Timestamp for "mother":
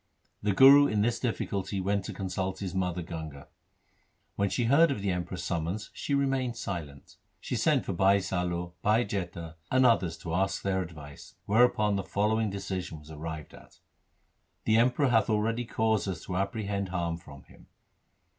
2.73-3.03